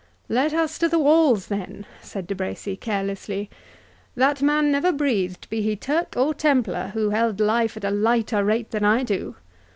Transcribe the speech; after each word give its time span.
"Let 0.29 0.51
us 0.51 0.79
to 0.79 0.89
the 0.89 0.97
walls, 0.97 1.45
then," 1.45 1.85
said 2.01 2.25
De 2.25 2.33
Bracy, 2.33 2.75
carelessly; 2.75 3.51
"that 4.15 4.41
man 4.41 4.71
never 4.71 4.91
breathed, 4.91 5.47
be 5.51 5.61
he 5.61 5.75
Turk 5.75 6.15
or 6.17 6.33
Templar, 6.33 6.87
who 6.95 7.11
held 7.11 7.39
life 7.39 7.77
at 7.77 7.93
lighter 7.93 8.43
rate 8.43 8.71
than 8.71 8.83
I 8.83 9.03
do. 9.03 9.35